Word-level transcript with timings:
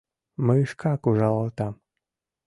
—Мый 0.45 0.61
шкак 0.71 1.01
ужалалтам. 1.09 1.73